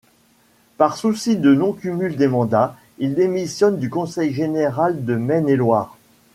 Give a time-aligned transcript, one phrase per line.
[0.77, 5.95] Par souci de non-cumul des mandats, il démissionne du conseil général de Maine-et-Loire.